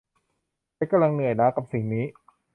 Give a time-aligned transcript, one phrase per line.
[0.75, 2.05] ฉันกำลังเหนื่อยล้ากับสิ่งนี้